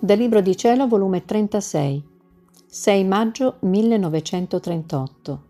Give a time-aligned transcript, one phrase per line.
[0.00, 2.04] Dal Libro di Cielo, volume 36,
[2.66, 5.42] 6 maggio 1938.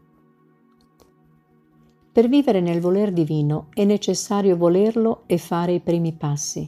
[2.11, 6.67] Per vivere nel voler divino è necessario volerlo e fare i primi passi.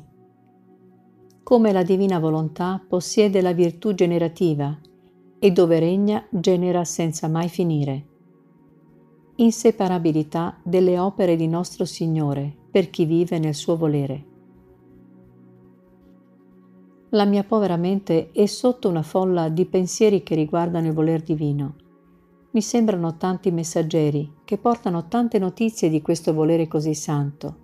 [1.43, 4.79] Come la divina volontà possiede la virtù generativa
[5.39, 8.07] e dove regna genera senza mai finire.
[9.37, 14.29] Inseparabilità delle opere di nostro Signore per chi vive nel suo volere.
[17.13, 21.75] La mia povera mente è sotto una folla di pensieri che riguardano il voler divino.
[22.53, 27.57] Mi sembrano tanti messaggeri che portano tante notizie di questo volere così santo.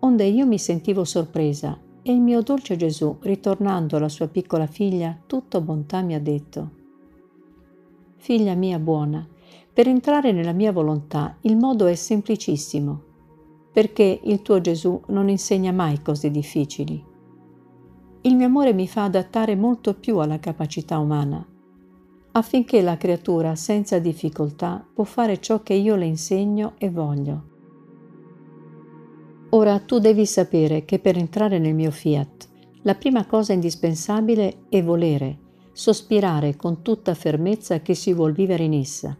[0.00, 5.16] Onde io mi sentivo sorpresa e il mio dolce Gesù, ritornando alla sua piccola figlia,
[5.26, 6.70] tutto bontà mi ha detto,
[8.16, 9.24] Figlia mia buona,
[9.72, 13.00] per entrare nella mia volontà il modo è semplicissimo,
[13.72, 17.12] perché il tuo Gesù non insegna mai cose difficili
[18.26, 21.46] il mio amore mi fa adattare molto più alla capacità umana,
[22.32, 27.52] affinché la creatura senza difficoltà può fare ciò che io le insegno e voglio.
[29.50, 32.48] Ora tu devi sapere che per entrare nel mio fiat,
[32.82, 35.38] la prima cosa indispensabile è volere,
[35.72, 39.14] sospirare con tutta fermezza che si vuol vivere in essa.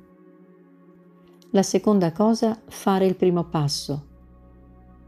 [1.50, 4.12] La seconda cosa, fare il primo passo,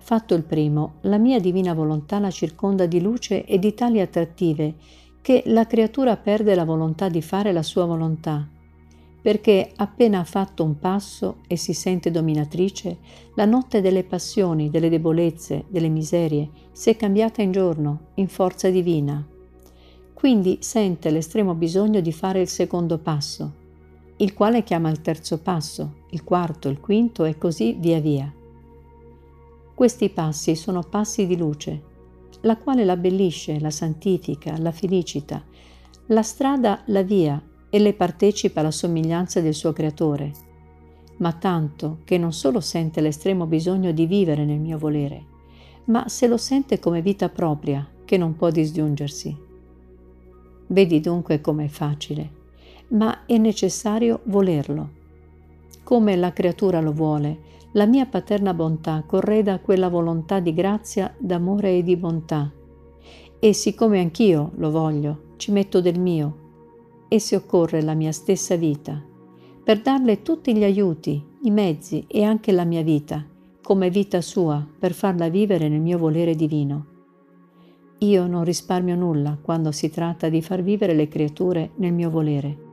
[0.07, 4.77] Fatto il primo, la mia divina volontà la circonda di luce e di tali attrattive
[5.21, 8.49] che la creatura perde la volontà di fare la sua volontà,
[9.21, 12.99] perché appena ha fatto un passo e si sente dominatrice,
[13.35, 18.71] la notte delle passioni, delle debolezze, delle miserie si è cambiata in giorno, in forza
[18.71, 19.27] divina.
[20.15, 23.53] Quindi sente l'estremo bisogno di fare il secondo passo,
[24.19, 28.33] il quale chiama il terzo passo, il quarto, il quinto e così via via.
[29.77, 31.83] Questi passi sono passi di luce,
[32.41, 35.45] la quale l'abbellisce, la santifica, la felicita,
[36.07, 40.33] la strada, la via e le partecipa alla somiglianza del suo creatore,
[41.19, 45.25] ma tanto che non solo sente l'estremo bisogno di vivere nel mio volere,
[45.85, 49.37] ma se lo sente come vita propria che non può disgiungersi.
[50.69, 52.31] Vedi dunque com'è facile,
[52.89, 54.89] ma è necessario volerlo.
[55.83, 61.77] Come la creatura lo vuole, la mia paterna bontà correda quella volontà di grazia, d'amore
[61.77, 62.51] e di bontà.
[63.39, 66.45] E siccome anch'io lo voglio, ci metto del mio,
[67.09, 69.05] e se occorre la mia stessa vita,
[69.63, 73.23] per darle tutti gli aiuti, i mezzi e anche la mia vita,
[73.63, 76.87] come vita sua, per farla vivere nel mio volere divino.
[77.99, 82.66] Io non risparmio nulla quando si tratta di far vivere le creature nel mio volere.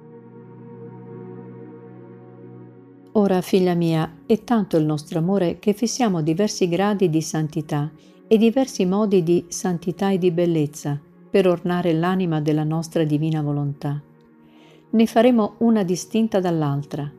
[3.15, 7.91] Ora, figlia mia, è tanto il nostro amore che fissiamo diversi gradi di santità
[8.27, 14.01] e diversi modi di santità e di bellezza per ornare l'anima della nostra divina volontà.
[14.89, 17.11] Ne faremo una distinta dall'altra,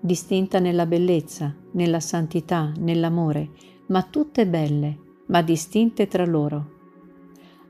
[0.00, 3.50] distinta nella bellezza, nella santità, nell'amore,
[3.86, 6.78] ma tutte belle, ma distinte tra loro.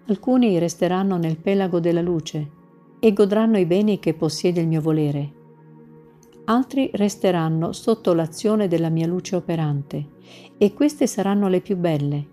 [0.07, 2.51] Alcuni resteranno nel pelago della luce
[2.99, 5.33] e godranno i beni che possiede il mio volere,
[6.45, 10.19] altri resteranno sotto l'azione della mia luce operante
[10.57, 12.27] e queste saranno le più belle.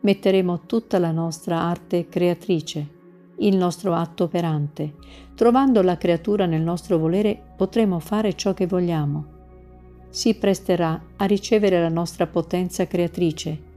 [0.00, 3.00] Metteremo tutta la nostra arte creatrice,
[3.38, 4.94] il nostro atto operante.
[5.34, 9.26] Trovando la creatura nel nostro volere potremo fare ciò che vogliamo.
[10.08, 13.70] Si presterà a ricevere la nostra potenza creatrice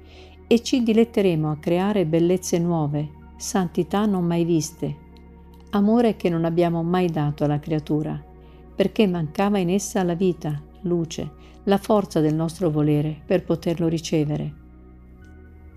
[0.47, 4.97] e ci diletteremo a creare bellezze nuove, santità non mai viste,
[5.71, 8.24] amore che non abbiamo mai dato alla creatura
[8.75, 11.31] perché mancava in essa la vita, luce,
[11.63, 14.53] la forza del nostro volere per poterlo ricevere.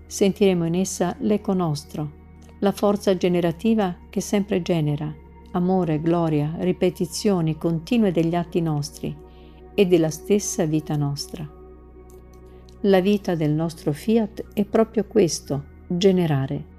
[0.05, 2.17] Sentiremo in essa l'eco nostro,
[2.59, 5.13] la forza generativa che sempre genera,
[5.51, 9.15] amore, gloria, ripetizioni continue degli atti nostri
[9.73, 11.47] e della stessa vita nostra.
[12.81, 16.77] La vita del nostro fiat è proprio questo, generare.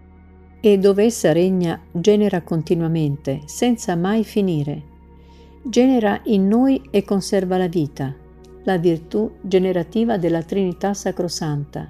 [0.60, 4.82] E dove essa regna, genera continuamente, senza mai finire,
[5.62, 8.14] genera in noi e conserva la vita,
[8.64, 11.88] la virtù generativa della Trinità Sacrosanta.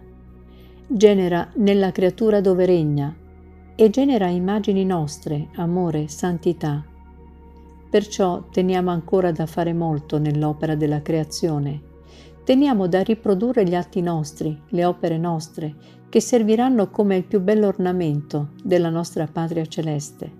[0.86, 3.14] Genera nella creatura dove regna
[3.76, 6.84] e genera immagini nostre, amore, santità.
[7.88, 11.80] Perciò teniamo ancora da fare molto nell'opera della creazione.
[12.44, 15.74] Teniamo da riprodurre gli atti nostri, le opere nostre,
[16.08, 20.39] che serviranno come il più bello ornamento della nostra Patria Celeste.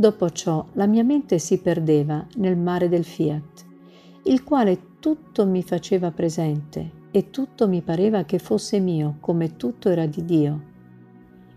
[0.00, 3.66] Dopo ciò la mia mente si perdeva nel mare del fiat,
[4.26, 9.88] il quale tutto mi faceva presente e tutto mi pareva che fosse mio, come tutto
[9.88, 10.62] era di Dio.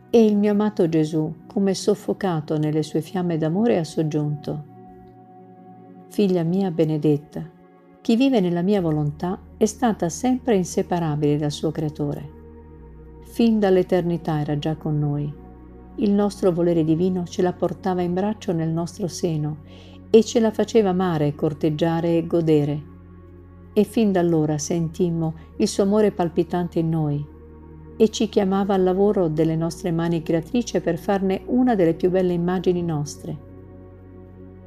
[0.09, 4.63] E il mio amato Gesù, come soffocato nelle sue fiamme d'amore, ha soggiunto,
[6.07, 7.47] Figlia mia benedetta,
[8.01, 12.27] chi vive nella mia volontà è stata sempre inseparabile dal suo Creatore.
[13.21, 15.40] Fin dall'eternità era già con noi.
[15.95, 19.57] Il nostro volere divino ce la portava in braccio nel nostro seno
[20.09, 22.83] e ce la faceva amare, corteggiare e godere.
[23.73, 27.25] E fin da allora sentimmo il suo amore palpitante in noi
[27.97, 32.33] e ci chiamava al lavoro delle nostre mani creatrici per farne una delle più belle
[32.33, 33.49] immagini nostre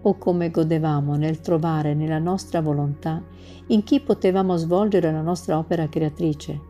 [0.06, 3.23] o come godevamo nel trovare nella nostra volontà
[3.69, 6.61] in chi potevamo svolgere la nostra opera creatrice.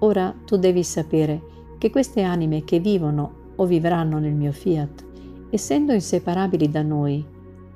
[0.00, 1.42] Ora tu devi sapere
[1.78, 5.04] che queste anime che vivono o vivranno nel mio fiat,
[5.50, 7.24] essendo inseparabili da noi,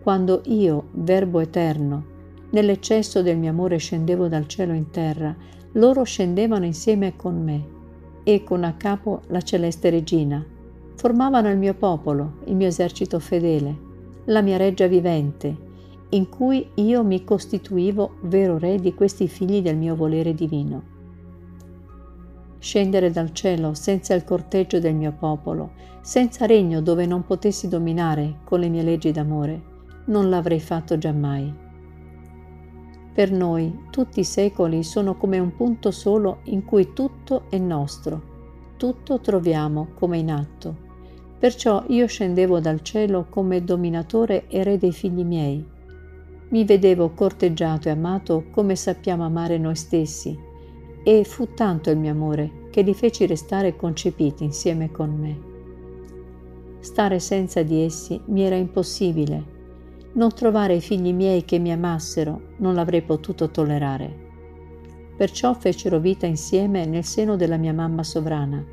[0.02, 2.04] quando io, Verbo eterno,
[2.50, 5.34] nell'eccesso del mio amore scendevo dal cielo in terra,
[5.72, 7.64] loro scendevano insieme con me
[8.24, 10.44] e con a capo la celeste regina,
[10.96, 13.90] formavano il mio popolo, il mio esercito fedele,
[14.26, 15.70] la mia reggia vivente,
[16.10, 20.82] in cui io mi costituivo vero re di questi figli del mio volere divino.
[22.62, 28.36] Scendere dal cielo senza il corteggio del mio popolo, senza regno dove non potessi dominare
[28.44, 29.62] con le mie leggi d'amore,
[30.06, 31.52] non l'avrei fatto giammai.
[33.12, 38.74] Per noi tutti i secoli sono come un punto solo in cui tutto è nostro,
[38.76, 40.90] tutto troviamo come in atto
[41.42, 45.66] Perciò io scendevo dal cielo come dominatore e re dei figli miei.
[46.50, 50.38] Mi vedevo corteggiato e amato come sappiamo amare noi stessi,
[51.02, 55.50] e fu tanto il mio amore che li feci restare concepiti insieme con me.
[56.80, 59.60] Stare senza di essi mi era impossibile.
[60.14, 64.30] Non trovare i figli miei che mi amassero non l'avrei potuto tollerare.
[65.16, 68.64] Perciò fecero vita insieme nel seno della mia mamma sovrana.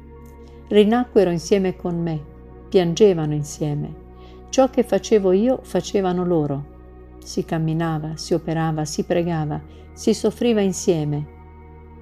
[0.68, 2.38] Rinacquero insieme con me
[2.70, 4.08] piangevano insieme.
[4.50, 6.78] Ciò che facevo io facevano loro.
[7.24, 9.62] Si camminava, si operava, si pregava,
[9.94, 11.38] si soffriva insieme.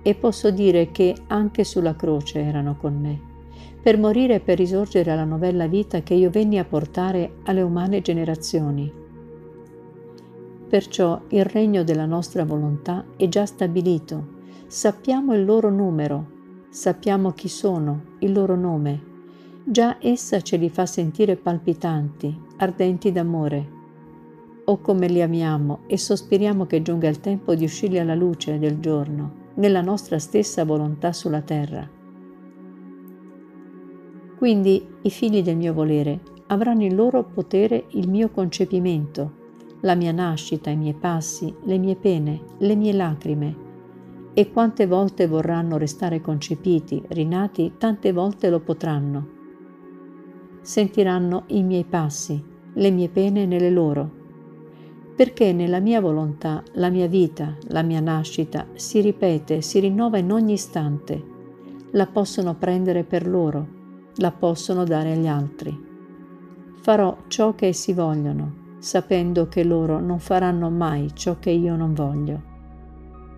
[0.07, 3.19] E posso dire che anche sulla croce erano con me,
[3.81, 8.01] per morire e per risorgere alla novella vita che io venni a portare alle umane
[8.01, 8.89] generazioni.
[10.69, 14.35] Perciò il regno della nostra volontà è già stabilito,
[14.67, 16.27] sappiamo il loro numero,
[16.69, 19.03] sappiamo chi sono, il loro nome,
[19.65, 23.69] già essa ce li fa sentire palpitanti, ardenti d'amore.
[24.63, 28.79] O come li amiamo e sospiriamo che giunga il tempo di uscire alla luce del
[28.79, 31.87] giorno, nella nostra stessa volontà sulla terra.
[34.37, 39.45] Quindi i figli del mio volere avranno in loro potere il mio concepimento,
[39.81, 43.65] la mia nascita, i miei passi, le mie pene, le mie lacrime,
[44.33, 49.35] e quante volte vorranno restare concepiti, rinati, tante volte lo potranno.
[50.61, 52.43] Sentiranno i miei passi,
[52.73, 54.16] le mie pene nelle loro,
[55.17, 60.31] perché nella mia volontà la mia vita, la mia nascita si ripete, si rinnova in
[60.31, 61.23] ogni istante.
[61.93, 63.67] La possono prendere per loro,
[64.17, 65.75] la possono dare agli altri.
[66.81, 71.95] Farò ciò che essi vogliono, sapendo che loro non faranno mai ciò che io non
[71.95, 72.41] voglio.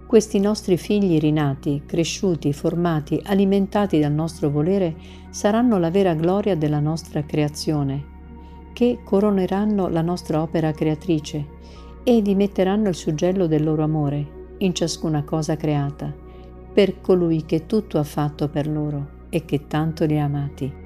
[0.05, 4.98] Questi nostri figli rinati, cresciuti, formati, alimentati dal nostro volere,
[5.29, 8.17] saranno la vera gloria della nostra creazione,
[8.79, 11.45] che coroneranno la nostra opera creatrice
[12.01, 16.15] e vi metteranno il suggello del loro amore in ciascuna cosa creata,
[16.71, 20.78] per colui che tutto ha fatto per loro e che tanto li ha amati.